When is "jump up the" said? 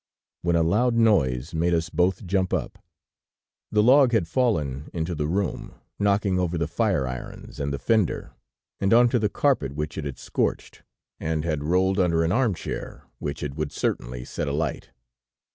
2.25-3.83